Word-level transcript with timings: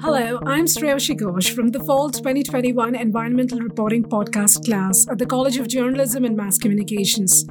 Hello, 0.00 0.38
I'm 0.46 0.66
Shreyoshi 0.66 1.18
Ghosh 1.18 1.52
from 1.52 1.70
the 1.70 1.82
Fall 1.84 2.08
2021 2.08 2.94
Environmental 2.94 3.58
Reporting 3.58 4.04
Podcast 4.04 4.64
class 4.64 5.08
at 5.10 5.18
the 5.18 5.26
College 5.26 5.56
of 5.56 5.66
Journalism 5.66 6.24
and 6.24 6.36
Mass 6.36 6.56
Communications. 6.56 7.44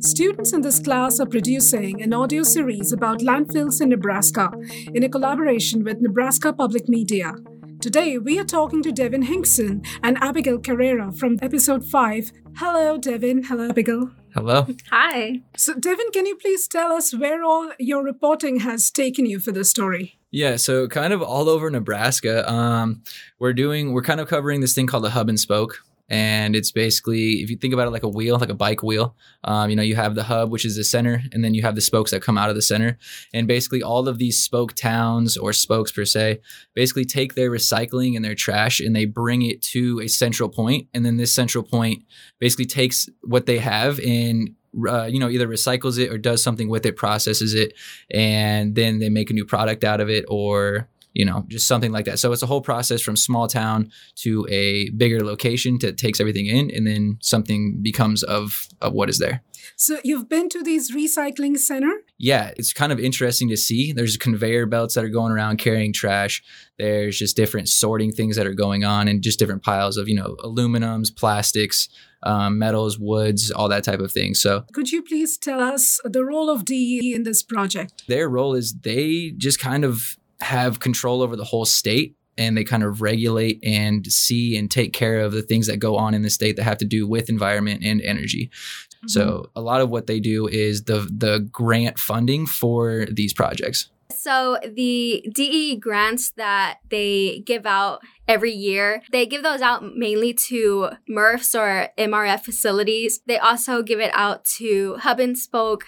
Students 0.00 0.52
in 0.52 0.62
this 0.62 0.80
class 0.80 1.20
are 1.20 1.26
producing 1.26 2.02
an 2.02 2.12
audio 2.12 2.42
series 2.42 2.92
about 2.92 3.20
landfills 3.20 3.80
in 3.80 3.90
Nebraska 3.90 4.50
in 4.94 5.04
a 5.04 5.08
collaboration 5.08 5.84
with 5.84 6.00
Nebraska 6.00 6.52
Public 6.52 6.88
Media. 6.88 7.34
Today, 7.80 8.18
we 8.18 8.36
are 8.40 8.44
talking 8.44 8.82
to 8.82 8.90
Devin 8.90 9.22
Hinkson 9.22 9.82
and 10.02 10.18
Abigail 10.20 10.58
Carrera 10.58 11.12
from 11.12 11.38
episode 11.40 11.84
5. 11.84 12.32
Hello, 12.56 12.96
Devin. 12.96 13.44
Hello, 13.44 13.68
Abigail. 13.68 14.10
Hello. 14.36 14.66
Hi. 14.90 15.40
So, 15.56 15.72
Devin, 15.72 16.10
can 16.12 16.26
you 16.26 16.36
please 16.36 16.68
tell 16.68 16.92
us 16.92 17.14
where 17.14 17.42
all 17.42 17.72
your 17.78 18.04
reporting 18.04 18.60
has 18.60 18.90
taken 18.90 19.24
you 19.24 19.40
for 19.40 19.50
this 19.50 19.70
story? 19.70 20.18
Yeah, 20.30 20.56
so 20.56 20.88
kind 20.88 21.14
of 21.14 21.22
all 21.22 21.48
over 21.48 21.70
Nebraska. 21.70 22.46
Um, 22.50 23.02
we're 23.38 23.54
doing, 23.54 23.94
we're 23.94 24.02
kind 24.02 24.20
of 24.20 24.28
covering 24.28 24.60
this 24.60 24.74
thing 24.74 24.86
called 24.86 25.04
the 25.04 25.10
hub 25.10 25.30
and 25.30 25.40
spoke. 25.40 25.85
And 26.08 26.54
it's 26.54 26.70
basically, 26.70 27.42
if 27.42 27.50
you 27.50 27.56
think 27.56 27.74
about 27.74 27.88
it 27.88 27.90
like 27.90 28.04
a 28.04 28.08
wheel, 28.08 28.38
like 28.38 28.48
a 28.48 28.54
bike 28.54 28.82
wheel, 28.82 29.16
um, 29.44 29.70
you 29.70 29.76
know, 29.76 29.82
you 29.82 29.96
have 29.96 30.14
the 30.14 30.22
hub, 30.22 30.50
which 30.50 30.64
is 30.64 30.76
the 30.76 30.84
center, 30.84 31.22
and 31.32 31.44
then 31.44 31.52
you 31.52 31.62
have 31.62 31.74
the 31.74 31.80
spokes 31.80 32.12
that 32.12 32.22
come 32.22 32.38
out 32.38 32.48
of 32.48 32.54
the 32.54 32.62
center. 32.62 32.96
And 33.34 33.48
basically, 33.48 33.82
all 33.82 34.06
of 34.08 34.18
these 34.18 34.42
spoke 34.42 34.74
towns 34.74 35.36
or 35.36 35.52
spokes 35.52 35.90
per 35.90 36.04
se 36.04 36.40
basically 36.74 37.04
take 37.04 37.34
their 37.34 37.50
recycling 37.50 38.14
and 38.14 38.24
their 38.24 38.34
trash 38.34 38.80
and 38.80 38.94
they 38.94 39.04
bring 39.04 39.42
it 39.42 39.62
to 39.62 40.00
a 40.00 40.08
central 40.08 40.48
point. 40.48 40.88
And 40.94 41.04
then 41.04 41.16
this 41.16 41.34
central 41.34 41.64
point 41.64 42.04
basically 42.38 42.66
takes 42.66 43.08
what 43.22 43.46
they 43.46 43.58
have 43.58 43.98
and 44.00 44.50
uh, 44.88 45.04
you 45.04 45.18
know, 45.18 45.30
either 45.30 45.48
recycles 45.48 45.98
it 45.98 46.12
or 46.12 46.18
does 46.18 46.42
something 46.42 46.68
with 46.68 46.84
it, 46.84 46.96
processes 46.96 47.54
it, 47.54 47.72
and 48.10 48.74
then 48.74 48.98
they 48.98 49.08
make 49.08 49.30
a 49.30 49.32
new 49.32 49.46
product 49.46 49.84
out 49.84 50.00
of 50.00 50.10
it 50.10 50.24
or 50.28 50.86
you 51.16 51.24
know, 51.24 51.46
just 51.48 51.66
something 51.66 51.92
like 51.92 52.04
that. 52.04 52.18
So 52.18 52.30
it's 52.32 52.42
a 52.42 52.46
whole 52.46 52.60
process 52.60 53.00
from 53.00 53.16
small 53.16 53.48
town 53.48 53.90
to 54.16 54.46
a 54.50 54.90
bigger 54.90 55.24
location 55.24 55.78
that 55.80 55.96
takes 55.96 56.20
everything 56.20 56.46
in, 56.46 56.70
and 56.70 56.86
then 56.86 57.16
something 57.22 57.78
becomes 57.80 58.22
of 58.22 58.68
of 58.82 58.92
what 58.92 59.08
is 59.08 59.18
there. 59.18 59.42
So 59.76 59.98
you've 60.04 60.28
been 60.28 60.48
to 60.50 60.62
these 60.62 60.94
recycling 60.94 61.58
center? 61.58 61.90
Yeah, 62.18 62.52
it's 62.56 62.72
kind 62.72 62.92
of 62.92 63.00
interesting 63.00 63.48
to 63.48 63.56
see. 63.56 63.92
There's 63.92 64.16
conveyor 64.18 64.66
belts 64.66 64.94
that 64.94 65.04
are 65.04 65.08
going 65.08 65.32
around 65.32 65.56
carrying 65.56 65.92
trash. 65.92 66.42
There's 66.78 67.18
just 67.18 67.34
different 67.34 67.68
sorting 67.68 68.12
things 68.12 68.36
that 68.36 68.46
are 68.46 68.54
going 68.54 68.84
on, 68.84 69.08
and 69.08 69.22
just 69.22 69.38
different 69.38 69.62
piles 69.62 69.96
of 69.96 70.08
you 70.08 70.16
know 70.16 70.36
aluminums, 70.44 71.14
plastics, 71.16 71.88
um, 72.24 72.58
metals, 72.58 72.98
woods, 72.98 73.50
all 73.50 73.70
that 73.70 73.84
type 73.84 74.00
of 74.00 74.12
thing. 74.12 74.34
So, 74.34 74.64
could 74.74 74.92
you 74.92 75.02
please 75.02 75.38
tell 75.38 75.60
us 75.60 75.98
the 76.04 76.26
role 76.26 76.50
of 76.50 76.66
DE 76.66 77.14
in 77.14 77.22
this 77.22 77.42
project? 77.42 78.04
Their 78.06 78.28
role 78.28 78.54
is 78.54 78.74
they 78.74 79.32
just 79.38 79.58
kind 79.58 79.82
of 79.82 80.18
have 80.40 80.80
control 80.80 81.22
over 81.22 81.36
the 81.36 81.44
whole 81.44 81.64
state 81.64 82.16
and 82.38 82.56
they 82.56 82.64
kind 82.64 82.82
of 82.82 83.00
regulate 83.00 83.58
and 83.64 84.06
see 84.12 84.56
and 84.56 84.70
take 84.70 84.92
care 84.92 85.20
of 85.20 85.32
the 85.32 85.42
things 85.42 85.66
that 85.66 85.78
go 85.78 85.96
on 85.96 86.14
in 86.14 86.22
the 86.22 86.30
state 86.30 86.56
that 86.56 86.64
have 86.64 86.78
to 86.78 86.84
do 86.84 87.06
with 87.06 87.28
environment 87.28 87.82
and 87.82 88.00
energy. 88.02 88.50
Mm-hmm. 88.96 89.08
So 89.08 89.50
a 89.56 89.60
lot 89.60 89.80
of 89.80 89.88
what 89.88 90.06
they 90.06 90.20
do 90.20 90.46
is 90.46 90.84
the 90.84 91.08
the 91.10 91.40
grant 91.50 91.98
funding 91.98 92.46
for 92.46 93.06
these 93.10 93.32
projects. 93.32 93.88
So 94.14 94.58
the 94.62 95.24
DE 95.34 95.76
grants 95.76 96.30
that 96.32 96.78
they 96.90 97.42
give 97.46 97.66
out 97.66 98.00
every 98.26 98.52
year, 98.52 99.02
they 99.12 99.26
give 99.26 99.42
those 99.42 99.60
out 99.60 99.84
mainly 99.96 100.32
to 100.48 100.90
MRFs 101.08 101.58
or 101.58 101.90
MRF 101.98 102.40
facilities. 102.40 103.20
They 103.26 103.38
also 103.38 103.82
give 103.82 104.00
it 104.00 104.10
out 104.14 104.44
to 104.56 104.96
hub 104.96 105.20
and 105.20 105.36
spoke 105.36 105.84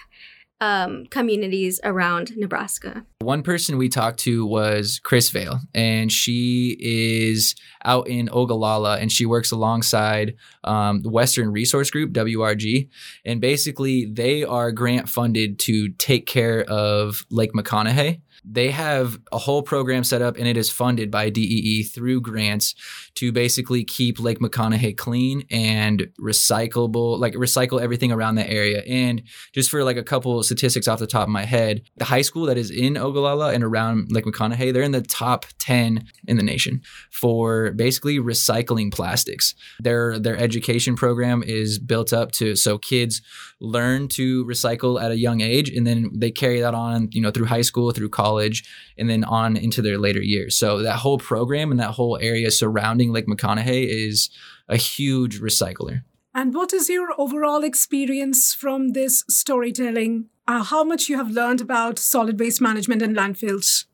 um, 0.61 1.05
communities 1.07 1.79
around 1.83 2.35
Nebraska. 2.35 3.05
One 3.19 3.43
person 3.43 3.77
we 3.77 3.89
talked 3.89 4.19
to 4.21 4.45
was 4.45 4.99
Chris 5.03 5.29
Vale, 5.29 5.59
and 5.73 6.11
she 6.11 6.77
is 6.79 7.55
out 7.83 8.07
in 8.07 8.29
Ogallala, 8.31 8.97
and 8.97 9.11
she 9.11 9.25
works 9.25 9.51
alongside 9.51 10.35
um, 10.63 11.01
the 11.01 11.09
Western 11.09 11.51
Resource 11.51 11.89
Group 11.89 12.11
(WRG), 12.11 12.89
and 13.25 13.41
basically 13.41 14.05
they 14.05 14.43
are 14.43 14.71
grant 14.71 15.09
funded 15.09 15.59
to 15.59 15.89
take 15.89 16.25
care 16.25 16.63
of 16.63 17.25
Lake 17.29 17.53
McConaughy 17.53 18.21
they 18.43 18.71
have 18.71 19.19
a 19.31 19.37
whole 19.37 19.61
program 19.61 20.03
set 20.03 20.21
up 20.21 20.37
and 20.37 20.47
it 20.47 20.57
is 20.57 20.69
funded 20.69 21.11
by 21.11 21.29
DEE 21.29 21.83
through 21.83 22.21
grants 22.21 22.75
to 23.15 23.31
basically 23.31 23.83
keep 23.83 24.19
Lake 24.19 24.39
McConaughy 24.39 24.95
clean 24.95 25.43
and 25.51 26.07
recyclable, 26.19 27.19
like 27.19 27.33
recycle 27.33 27.81
everything 27.81 28.11
around 28.11 28.35
the 28.35 28.49
area. 28.49 28.81
And 28.87 29.23
just 29.53 29.69
for 29.69 29.83
like 29.83 29.97
a 29.97 30.03
couple 30.03 30.41
statistics 30.43 30.87
off 30.87 30.99
the 30.99 31.07
top 31.07 31.23
of 31.23 31.29
my 31.29 31.45
head, 31.45 31.81
the 31.97 32.05
high 32.05 32.21
school 32.21 32.45
that 32.45 32.57
is 32.57 32.71
in 32.71 32.97
Ogallala 32.97 33.53
and 33.53 33.63
around 33.63 34.11
Lake 34.11 34.25
McConaughy, 34.25 34.73
they're 34.73 34.83
in 34.83 34.91
the 34.91 35.01
top 35.01 35.45
10 35.59 36.05
in 36.27 36.37
the 36.37 36.43
nation 36.43 36.81
for 37.11 37.71
basically 37.71 38.19
recycling 38.19 38.91
plastics. 38.91 39.55
Their 39.79 40.19
their 40.19 40.37
education 40.37 40.95
program 40.95 41.43
is 41.43 41.79
built 41.79 42.13
up 42.13 42.31
to 42.33 42.55
so 42.55 42.77
kids 42.77 43.21
learn 43.59 44.07
to 44.07 44.45
recycle 44.45 45.01
at 45.01 45.11
a 45.11 45.17
young 45.17 45.41
age 45.41 45.69
and 45.69 45.85
then 45.85 46.09
they 46.13 46.31
carry 46.31 46.61
that 46.61 46.73
on, 46.73 47.09
you 47.11 47.21
know, 47.21 47.31
through 47.31 47.45
high 47.45 47.61
school, 47.61 47.91
through 47.91 48.09
college 48.09 48.28
college 48.29 48.57
and 48.97 49.09
then 49.09 49.23
on 49.23 49.57
into 49.57 49.81
their 49.81 49.97
later 49.97 50.21
years. 50.21 50.55
So 50.55 50.67
that 50.83 50.97
whole 50.97 51.17
program 51.17 51.71
and 51.71 51.79
that 51.79 51.95
whole 51.99 52.17
area 52.21 52.51
surrounding 52.51 53.11
Lake 53.11 53.27
McConaughy 53.27 53.87
is 54.07 54.29
a 54.67 54.77
huge 54.77 55.39
recycler. 55.39 56.03
And 56.33 56.53
what 56.53 56.73
is 56.73 56.89
your 56.89 57.09
overall 57.17 57.63
experience 57.63 58.53
from 58.53 58.89
this 58.89 59.23
storytelling? 59.29 60.29
Uh, 60.47 60.63
how 60.63 60.83
much 60.83 61.09
you 61.09 61.17
have 61.17 61.31
learned 61.31 61.61
about 61.61 61.99
solid 61.99 62.39
waste 62.39 62.61
management 62.61 63.01
and 63.01 63.15
landfills? 63.15 63.85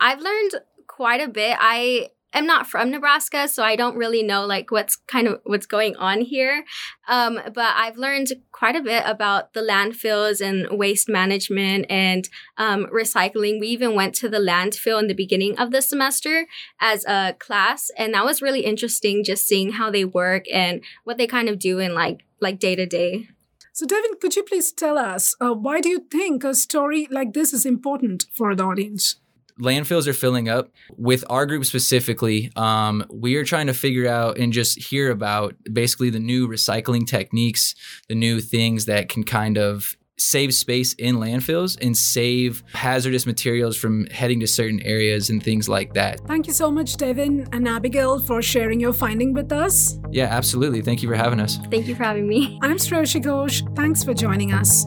I've 0.00 0.20
learned 0.20 0.52
quite 0.86 1.20
a 1.20 1.28
bit. 1.28 1.56
I 1.60 2.10
am 2.34 2.46
not 2.46 2.66
from 2.66 2.90
Nebraska, 2.90 3.48
so 3.48 3.62
I 3.62 3.76
don't 3.76 3.96
really 3.96 4.22
know 4.22 4.44
like 4.44 4.70
what's 4.70 4.96
kind 4.96 5.28
of 5.28 5.40
what's 5.44 5.66
going 5.66 5.96
on 5.96 6.20
here. 6.20 6.64
Um, 7.08 7.40
but 7.54 7.74
I've 7.76 7.96
learned 7.96 8.32
quite 8.52 8.76
a 8.76 8.82
bit 8.82 9.02
about 9.06 9.52
the 9.54 9.60
landfills 9.60 10.40
and 10.40 10.78
waste 10.78 11.08
management 11.08 11.86
and 11.88 12.28
um, 12.58 12.86
recycling. 12.86 13.60
We 13.60 13.68
even 13.68 13.94
went 13.94 14.14
to 14.16 14.28
the 14.28 14.38
landfill 14.38 15.00
in 15.00 15.08
the 15.08 15.14
beginning 15.14 15.58
of 15.58 15.70
the 15.70 15.82
semester 15.82 16.46
as 16.80 17.04
a 17.06 17.34
class, 17.38 17.90
and 17.96 18.14
that 18.14 18.24
was 18.24 18.42
really 18.42 18.64
interesting. 18.64 19.24
Just 19.24 19.46
seeing 19.46 19.72
how 19.72 19.90
they 19.90 20.04
work 20.04 20.44
and 20.52 20.82
what 21.04 21.16
they 21.16 21.26
kind 21.26 21.48
of 21.48 21.58
do 21.58 21.78
in 21.78 21.94
like 21.94 22.24
like 22.40 22.58
day 22.58 22.74
to 22.74 22.86
day. 22.86 23.28
So, 23.72 23.86
Devin, 23.86 24.12
could 24.20 24.36
you 24.36 24.44
please 24.44 24.70
tell 24.70 24.96
us 24.96 25.34
uh, 25.40 25.52
why 25.52 25.80
do 25.80 25.88
you 25.88 26.06
think 26.08 26.44
a 26.44 26.54
story 26.54 27.08
like 27.10 27.32
this 27.32 27.52
is 27.52 27.66
important 27.66 28.26
for 28.32 28.54
the 28.54 28.62
audience? 28.62 29.16
Landfills 29.60 30.06
are 30.06 30.12
filling 30.12 30.48
up. 30.48 30.70
With 30.96 31.24
our 31.30 31.46
group 31.46 31.64
specifically, 31.64 32.50
um, 32.56 33.04
we 33.10 33.36
are 33.36 33.44
trying 33.44 33.66
to 33.66 33.74
figure 33.74 34.08
out 34.08 34.38
and 34.38 34.52
just 34.52 34.78
hear 34.78 35.10
about 35.10 35.54
basically 35.72 36.10
the 36.10 36.20
new 36.20 36.48
recycling 36.48 37.06
techniques, 37.06 37.74
the 38.08 38.14
new 38.14 38.40
things 38.40 38.86
that 38.86 39.08
can 39.08 39.24
kind 39.24 39.58
of 39.58 39.96
save 40.16 40.54
space 40.54 40.92
in 40.94 41.16
landfills 41.16 41.76
and 41.84 41.96
save 41.96 42.62
hazardous 42.72 43.26
materials 43.26 43.76
from 43.76 44.06
heading 44.06 44.40
to 44.40 44.46
certain 44.46 44.80
areas 44.82 45.28
and 45.28 45.42
things 45.42 45.68
like 45.68 45.94
that. 45.94 46.20
Thank 46.26 46.46
you 46.46 46.52
so 46.52 46.70
much, 46.70 46.96
Devin 46.96 47.48
and 47.52 47.66
Abigail, 47.66 48.20
for 48.20 48.40
sharing 48.40 48.78
your 48.80 48.92
finding 48.92 49.32
with 49.32 49.52
us. 49.52 49.98
Yeah, 50.12 50.26
absolutely. 50.26 50.82
Thank 50.82 51.02
you 51.02 51.08
for 51.08 51.16
having 51.16 51.40
us. 51.40 51.58
Thank 51.70 51.88
you 51.88 51.94
for 51.94 52.04
having 52.04 52.28
me. 52.28 52.58
I'm 52.62 52.76
Shreyoshi 52.76 53.22
Ghosh. 53.22 53.74
Thanks 53.74 54.04
for 54.04 54.14
joining 54.14 54.52
us. 54.52 54.86